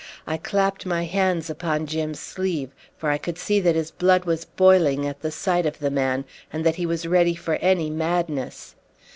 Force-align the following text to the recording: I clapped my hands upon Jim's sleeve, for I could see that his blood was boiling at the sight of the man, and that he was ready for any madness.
I 0.25 0.37
clapped 0.37 0.87
my 0.87 1.03
hands 1.03 1.47
upon 1.47 1.85
Jim's 1.85 2.19
sleeve, 2.19 2.71
for 2.97 3.11
I 3.11 3.19
could 3.19 3.37
see 3.37 3.59
that 3.59 3.75
his 3.75 3.91
blood 3.91 4.25
was 4.25 4.45
boiling 4.45 5.05
at 5.05 5.21
the 5.21 5.29
sight 5.29 5.67
of 5.67 5.77
the 5.77 5.91
man, 5.91 6.25
and 6.51 6.65
that 6.65 6.77
he 6.77 6.87
was 6.87 7.05
ready 7.07 7.35
for 7.35 7.53
any 7.57 7.91
madness. 7.91 8.73